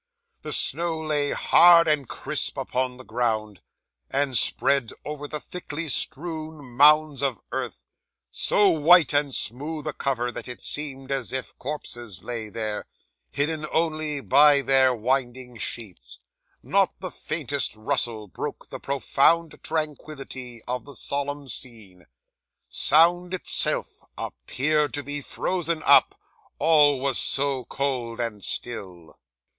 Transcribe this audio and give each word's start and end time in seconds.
The 0.41 0.51
snow 0.51 0.99
lay 0.99 1.29
hard 1.29 1.87
and 1.87 2.09
crisp 2.09 2.57
upon 2.57 2.97
the 2.97 3.03
ground; 3.03 3.61
and 4.09 4.35
spread 4.35 4.89
over 5.05 5.27
the 5.27 5.39
thickly 5.39 5.87
strewn 5.89 6.65
mounds 6.75 7.21
of 7.21 7.39
earth, 7.51 7.83
so 8.31 8.69
white 8.69 9.13
and 9.13 9.31
smooth 9.35 9.85
a 9.85 9.93
cover 9.93 10.31
that 10.31 10.47
it 10.47 10.59
seemed 10.59 11.11
as 11.11 11.31
if 11.31 11.55
corpses 11.59 12.23
lay 12.23 12.49
there, 12.49 12.87
hidden 13.29 13.67
only 13.71 14.21
by 14.21 14.63
their 14.63 14.91
winding 14.95 15.59
sheets. 15.59 16.17
Not 16.63 16.99
the 16.99 17.11
faintest 17.11 17.75
rustle 17.75 18.27
broke 18.27 18.69
the 18.69 18.79
profound 18.79 19.59
tranquillity 19.61 20.63
of 20.63 20.85
the 20.85 20.95
solemn 20.95 21.47
scene. 21.47 22.07
Sound 22.67 23.35
itself 23.35 24.01
appeared 24.17 24.95
to 24.95 25.03
be 25.03 25.21
frozen 25.21 25.83
up, 25.85 26.19
all 26.57 26.99
was 26.99 27.19
so 27.19 27.65
cold 27.65 28.19
and 28.19 28.43
still. 28.43 29.19